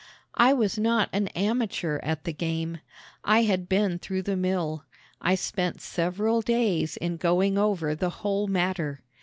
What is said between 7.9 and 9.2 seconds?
the whole matter.